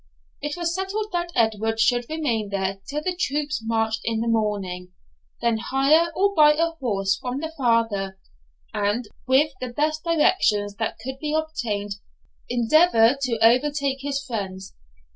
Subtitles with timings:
[0.41, 4.93] It was settled that Edward should remain there till the troops marched in the morning,
[5.41, 8.17] then hire or buy a horse from the farmer,
[8.73, 11.97] and, with the best directions that could be obtained,
[12.49, 14.73] endeavour to overtake his friends.